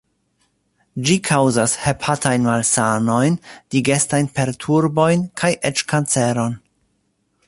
[1.09, 3.37] Ĝi kaŭzas hepatajn malsanojn,
[3.75, 6.61] digestajn perturbojn kaj eĉ kanceron.